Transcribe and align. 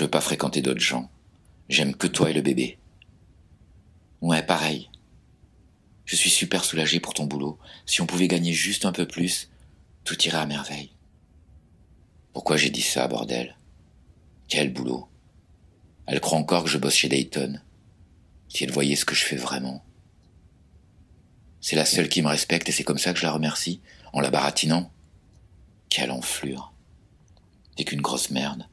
Je 0.00 0.06
veux 0.06 0.10
pas 0.10 0.22
fréquenter 0.22 0.62
d'autres 0.62 0.80
gens. 0.80 1.10
J'aime 1.68 1.94
que 1.94 2.06
toi 2.06 2.30
et 2.30 2.32
le 2.32 2.40
bébé. 2.40 2.78
Ouais, 4.22 4.42
pareil. 4.42 4.88
Je 6.06 6.16
suis 6.16 6.30
super 6.30 6.64
soulagé 6.64 7.00
pour 7.00 7.12
ton 7.12 7.26
boulot. 7.26 7.58
Si 7.84 8.00
on 8.00 8.06
pouvait 8.06 8.26
gagner 8.26 8.54
juste 8.54 8.86
un 8.86 8.92
peu 8.92 9.06
plus, 9.06 9.50
tout 10.04 10.18
irait 10.22 10.38
à 10.38 10.46
merveille. 10.46 10.96
Pourquoi 12.32 12.56
j'ai 12.56 12.70
dit 12.70 12.80
ça, 12.80 13.08
bordel? 13.08 13.58
Quel 14.48 14.72
boulot 14.72 15.06
Elle 16.06 16.22
croit 16.22 16.38
encore 16.38 16.64
que 16.64 16.70
je 16.70 16.78
bosse 16.78 16.94
chez 16.94 17.10
Dayton. 17.10 17.60
Si 18.48 18.64
elle 18.64 18.72
voyait 18.72 18.96
ce 18.96 19.04
que 19.04 19.14
je 19.14 19.26
fais 19.26 19.36
vraiment. 19.36 19.84
C'est 21.60 21.76
la 21.76 21.84
seule 21.84 22.08
qui 22.08 22.22
me 22.22 22.28
respecte 22.28 22.70
et 22.70 22.72
c'est 22.72 22.84
comme 22.84 22.96
ça 22.96 23.12
que 23.12 23.18
je 23.18 23.26
la 23.26 23.32
remercie, 23.32 23.82
en 24.14 24.22
la 24.22 24.30
baratinant. 24.30 24.90
Quelle 25.90 26.10
enflure. 26.10 26.72
T'es 27.76 27.84
qu'une 27.84 28.00
grosse 28.00 28.30
merde, 28.30 28.66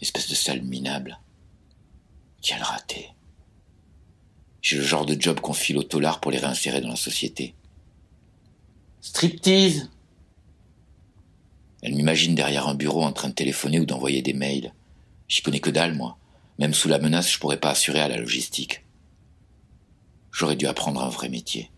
espèce 0.00 0.28
de 0.28 0.34
sale 0.34 0.62
minable. 0.62 1.18
Quel 2.42 2.62
raté. 2.62 3.10
J'ai 4.60 4.76
le 4.76 4.82
genre 4.82 5.06
de 5.06 5.20
job 5.20 5.40
qu'on 5.40 5.52
file 5.52 5.78
aux 5.78 5.82
tolards 5.82 6.20
pour 6.20 6.30
les 6.30 6.38
réinsérer 6.38 6.80
dans 6.80 6.88
la 6.88 6.96
société. 6.96 7.54
Striptease 9.00 9.90
Elle 11.82 11.94
m'imagine 11.94 12.34
derrière 12.34 12.68
un 12.68 12.74
bureau 12.74 13.02
en 13.02 13.12
train 13.12 13.28
de 13.28 13.34
téléphoner 13.34 13.80
ou 13.80 13.84
d'envoyer 13.84 14.22
des 14.22 14.32
mails. 14.32 14.72
J'y 15.28 15.42
connais 15.42 15.60
que 15.60 15.70
dalle, 15.70 15.94
moi. 15.94 16.16
Même 16.58 16.74
sous 16.74 16.88
la 16.88 16.98
menace, 16.98 17.30
je 17.30 17.38
pourrais 17.38 17.60
pas 17.60 17.70
assurer 17.70 18.00
à 18.00 18.08
la 18.08 18.16
logistique. 18.16 18.84
J'aurais 20.32 20.56
dû 20.56 20.66
apprendre 20.66 21.02
un 21.02 21.08
vrai 21.08 21.28
métier. 21.28 21.70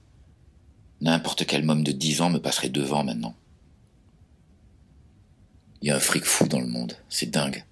N'importe 1.01 1.45
quel 1.47 1.69
homme 1.69 1.85
de 1.85 1.93
dix 1.93 2.21
ans 2.21 2.31
me 2.31 2.39
passerait 2.39 2.69
devant 2.69 3.05
maintenant. 3.05 3.35
Il 5.83 5.89
y 5.89 5.91
a 5.91 5.97
un 5.97 6.01
fric 6.01 6.25
fou 6.25 6.49
dans 6.49 6.61
le 6.61 6.67
monde, 6.67 6.97
c'est 7.09 7.31
dingue. 7.31 7.65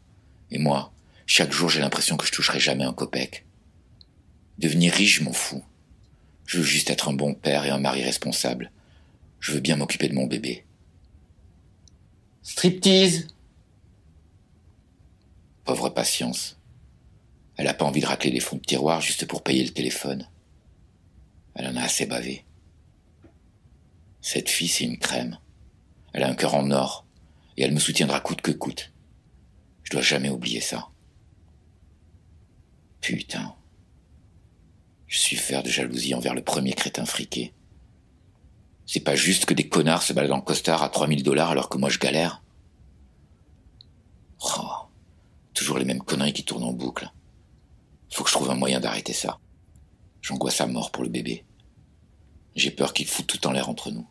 Et 0.55 0.58
moi, 0.58 0.92
chaque 1.27 1.52
jour 1.52 1.69
j'ai 1.69 1.80
l'impression 1.80 2.16
que 2.16 2.24
je 2.24 2.33
toucherai 2.33 2.60
jamais 2.60 2.84
un 2.84 2.92
copec. 2.92 3.44
Devenir 4.58 4.94
riche, 4.94 5.19
je 5.19 5.24
m'en 5.24 5.33
fous. 5.33 5.64
Je 6.47 6.58
veux 6.58 6.64
juste 6.64 6.91
être 6.91 7.08
un 7.08 7.12
bon 7.12 7.34
père 7.34 7.64
et 7.64 7.70
un 7.70 7.80
mari 7.80 8.05
responsable. 8.05 8.70
Je 9.41 9.50
veux 9.50 9.60
bien 9.60 9.75
m'occuper 9.75 10.08
de 10.08 10.14
mon 10.14 10.27
bébé. 10.27 10.64
Striptease 12.42 13.27
Pauvre 15.64 15.88
patience. 15.88 16.56
Elle 17.56 17.64
n'a 17.64 17.75
pas 17.75 17.84
envie 17.84 18.00
de 18.00 18.06
racler 18.06 18.30
les 18.30 18.41
fonds 18.41 18.56
de 18.56 18.62
tiroir 18.62 19.00
juste 19.00 19.27
pour 19.27 19.42
payer 19.42 19.64
le 19.64 19.72
téléphone. 19.72 20.28
Elle 21.56 21.66
en 21.66 21.77
a 21.77 21.82
assez 21.82 22.06
bavé. 22.06 22.44
Cette 24.20 24.48
fille, 24.48 24.69
c'est 24.69 24.84
une 24.84 24.98
crème. 24.98 25.36
Elle 26.12 26.22
a 26.22 26.28
un 26.28 26.34
cœur 26.34 26.55
en 26.55 26.70
or, 26.70 27.06
et 27.56 27.64
elle 27.64 27.75
me 27.75 27.80
soutiendra 27.80 28.20
coûte 28.20 28.41
que 28.41 28.52
coûte. 28.52 28.94
Je 29.85 29.91
dois 29.91 30.03
jamais 30.03 30.31
oublier 30.31 30.61
ça. 30.61 30.89
Putain. 33.01 33.55
Je 35.07 35.19
suis 35.19 35.37
faire 35.37 35.63
de 35.63 35.69
jalousie 35.69 36.15
envers 36.15 36.35
le 36.35 36.43
premier 36.43 36.73
crétin 36.73 37.05
friqué. 37.05 37.55
C'est 38.87 39.01
pas 39.01 39.15
juste 39.15 39.47
que 39.47 39.55
des 39.55 39.69
connards 39.69 40.03
se 40.03 40.12
baladent 40.12 40.33
en 40.33 40.41
costard 40.41 40.83
à 40.83 40.89
3000 40.89 41.23
dollars 41.23 41.51
alors 41.51 41.69
que 41.69 41.79
moi 41.79 41.89
je 41.89 41.99
galère. 41.99 42.43
Oh, 44.41 44.89
toujours 45.55 45.79
les 45.79 45.85
mêmes 45.85 46.03
conneries 46.03 46.33
qui 46.33 46.45
tournent 46.45 46.65
en 46.65 46.73
boucle. 46.73 47.11
Faut 48.11 48.25
que 48.25 48.31
je 48.31 48.35
trouve 48.35 48.51
un 48.51 48.57
moyen 48.57 48.81
d'arrêter 48.81 49.12
ça. 49.12 49.39
J'angoisse 50.21 50.61
à 50.61 50.67
mort 50.67 50.91
pour 50.91 51.03
le 51.03 51.09
bébé. 51.09 51.45
J'ai 52.55 52.71
peur 52.71 52.93
qu'il 52.93 53.07
foute 53.07 53.27
tout 53.27 53.47
en 53.47 53.53
l'air 53.53 53.69
entre 53.69 53.91
nous. 53.91 54.07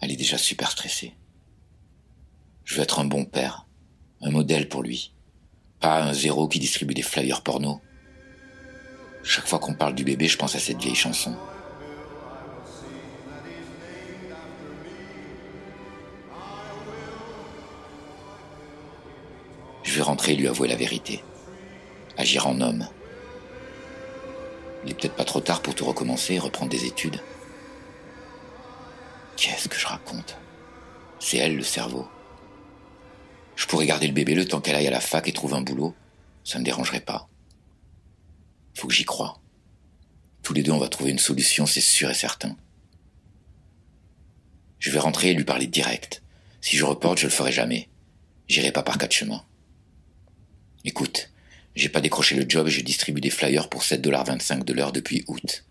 Elle 0.00 0.12
est 0.12 0.16
déjà 0.16 0.38
super 0.38 0.70
stressée. 0.70 1.14
Je 2.64 2.74
veux 2.74 2.82
être 2.82 2.98
un 2.98 3.04
bon 3.04 3.24
père, 3.24 3.67
un 4.20 4.30
modèle 4.30 4.68
pour 4.68 4.82
lui, 4.82 5.12
pas 5.80 6.02
un 6.02 6.12
zéro 6.12 6.48
qui 6.48 6.58
distribue 6.58 6.94
des 6.94 7.02
flyers 7.02 7.42
porno. 7.42 7.80
Chaque 9.22 9.46
fois 9.46 9.58
qu'on 9.58 9.74
parle 9.74 9.94
du 9.94 10.04
bébé, 10.04 10.26
je 10.26 10.36
pense 10.36 10.54
à 10.54 10.58
cette 10.58 10.78
vieille 10.78 10.94
chanson. 10.94 11.36
Je 19.82 19.94
vais 19.94 20.02
rentrer 20.02 20.32
et 20.32 20.36
lui 20.36 20.48
avouer 20.48 20.68
la 20.68 20.76
vérité. 20.76 21.22
Agir 22.16 22.46
en 22.46 22.60
homme. 22.60 22.86
Il 24.84 24.90
est 24.90 24.94
peut-être 24.94 25.16
pas 25.16 25.24
trop 25.24 25.40
tard 25.40 25.62
pour 25.62 25.74
tout 25.74 25.84
recommencer 25.84 26.34
et 26.34 26.38
reprendre 26.38 26.70
des 26.70 26.84
études. 26.84 27.20
Qu'est-ce 29.36 29.68
que 29.68 29.78
je 29.78 29.86
raconte? 29.86 30.36
C'est 31.20 31.38
elle 31.38 31.56
le 31.56 31.62
cerveau. 31.62 32.08
Je 33.58 33.66
pourrais 33.66 33.86
garder 33.86 34.06
le 34.06 34.12
bébé 34.12 34.36
le 34.36 34.46
temps 34.46 34.60
qu'elle 34.60 34.76
aille 34.76 34.86
à 34.86 34.92
la 34.92 35.00
fac 35.00 35.26
et 35.26 35.32
trouve 35.32 35.52
un 35.52 35.62
boulot. 35.62 35.92
Ça 36.44 36.60
ne 36.60 36.64
dérangerait 36.64 37.00
pas. 37.00 37.28
Faut 38.74 38.86
que 38.86 38.94
j'y 38.94 39.04
croie. 39.04 39.40
Tous 40.44 40.54
les 40.54 40.62
deux, 40.62 40.70
on 40.70 40.78
va 40.78 40.88
trouver 40.88 41.10
une 41.10 41.18
solution, 41.18 41.66
c'est 41.66 41.80
sûr 41.80 42.08
et 42.08 42.14
certain. 42.14 42.56
Je 44.78 44.92
vais 44.92 45.00
rentrer 45.00 45.30
et 45.30 45.34
lui 45.34 45.42
parler 45.42 45.66
direct. 45.66 46.22
Si 46.60 46.76
je 46.76 46.84
reporte, 46.84 47.18
je 47.18 47.24
le 47.24 47.32
ferai 47.32 47.50
jamais. 47.50 47.88
J'irai 48.46 48.70
pas 48.70 48.84
par 48.84 48.96
quatre 48.96 49.12
chemins. 49.12 49.44
Écoute, 50.84 51.32
j'ai 51.74 51.88
pas 51.88 52.00
décroché 52.00 52.36
le 52.36 52.48
job 52.48 52.68
et 52.68 52.70
je 52.70 52.80
distribue 52.80 53.20
des 53.20 53.28
flyers 53.28 53.68
pour 53.68 53.82
7,25$ 53.82 54.62
de 54.62 54.72
l'heure 54.72 54.92
depuis 54.92 55.24
août. 55.26 55.64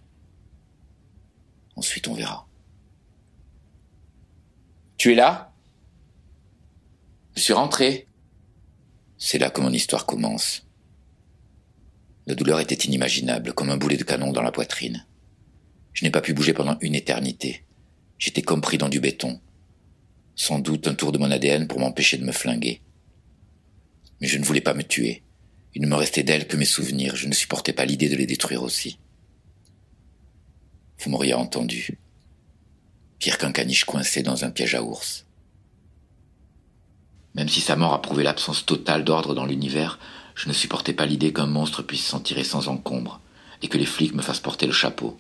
Ensuite, 1.78 2.10
on 2.10 2.16
verra. 2.16 2.50
Tu 4.98 5.14
es 5.14 5.16
là? 5.16 5.54
Suis 7.48 7.54
rentré. 7.54 8.08
C'est 9.18 9.38
là 9.38 9.50
que 9.50 9.62
mon 9.62 9.72
histoire 9.72 10.06
commence. 10.06 10.68
La 12.26 12.36
douleur 12.36 12.60
était 12.60 12.76
inimaginable, 12.76 13.54
comme 13.54 13.70
un 13.70 13.78
boulet 13.78 13.96
de 13.96 14.04
canon 14.04 14.34
dans 14.34 14.42
la 14.42 14.52
poitrine. 14.52 15.06
Je 15.94 16.04
n'ai 16.04 16.12
pas 16.12 16.20
pu 16.20 16.34
bouger 16.34 16.54
pendant 16.54 16.78
une 16.82 16.94
éternité. 16.94 17.64
J'étais 18.18 18.42
comme 18.42 18.60
pris 18.60 18.78
dans 18.78 18.90
du 18.90 19.00
béton. 19.00 19.40
Sans 20.36 20.60
doute 20.60 20.90
un 20.90 20.94
tour 20.94 21.14
de 21.14 21.20
mon 21.20 21.32
ADN 21.32 21.70
pour 21.70 21.80
m'empêcher 21.80 22.18
de 22.18 22.26
me 22.26 22.34
flinguer. 22.34 22.82
Mais 24.20 24.28
je 24.28 24.38
ne 24.38 24.44
voulais 24.44 24.60
pas 24.60 24.74
me 24.74 24.84
tuer. 24.84 25.24
Il 25.74 25.84
ne 25.84 25.88
me 25.88 25.96
restait 25.96 26.24
d'elle 26.24 26.48
que 26.48 26.58
mes 26.58 26.66
souvenirs. 26.66 27.16
Je 27.16 27.30
ne 27.30 27.34
supportais 27.34 27.72
pas 27.72 27.86
l'idée 27.86 28.10
de 28.10 28.18
les 28.18 28.26
détruire 28.26 28.62
aussi. 28.62 29.00
Vous 31.00 31.10
m'auriez 31.12 31.34
entendu. 31.34 31.98
Pire 33.20 33.38
qu'un 33.38 33.54
caniche 33.54 33.86
coincé 33.86 34.22
dans 34.22 34.44
un 34.44 34.52
piège 34.52 34.76
à 34.76 34.84
ours. 34.84 35.27
Même 37.38 37.50
si 37.50 37.62
sa 37.62 37.76
mort 37.76 37.94
a 37.94 38.02
prouvé 38.02 38.24
l'absence 38.24 38.66
totale 38.66 39.04
d'ordre 39.04 39.36
dans 39.36 39.46
l'univers, 39.46 40.00
je 40.34 40.50
ne 40.50 40.54
supportais 40.54 40.94
pas 40.94 41.06
l'idée 41.06 41.32
qu'un 41.32 41.46
monstre 41.46 41.84
puisse 41.84 42.06
s'en 42.06 42.20
tirer 42.20 42.44
sans 42.44 42.68
encombre, 42.68 43.22
et 43.62 43.68
que 43.68 43.78
les 43.78 43.86
flics 43.86 44.16
me 44.16 44.24
fassent 44.24 44.40
porter 44.40 44.66
le 44.66 44.74
chapeau. 44.74 45.20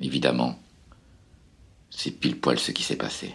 Évidemment, 0.00 0.58
c'est 1.90 2.12
pile 2.12 2.38
poil 2.38 2.60
ce 2.60 2.70
qui 2.70 2.84
s'est 2.84 2.96
passé. 2.96 3.34